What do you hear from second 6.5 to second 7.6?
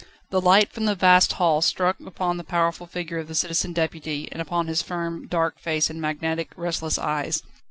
restless eyes.